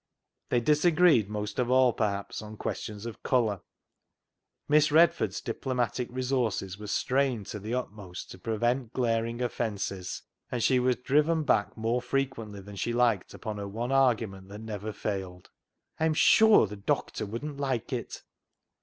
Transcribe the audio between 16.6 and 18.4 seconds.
the doctor wouldn't like it."